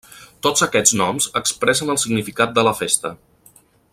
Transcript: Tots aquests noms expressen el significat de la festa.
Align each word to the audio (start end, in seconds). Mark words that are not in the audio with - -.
Tots 0.45 0.63
aquests 0.65 0.93
noms 1.01 1.27
expressen 1.41 1.95
el 1.95 2.01
significat 2.05 2.57
de 2.59 2.65
la 2.71 2.75
festa. 2.83 3.13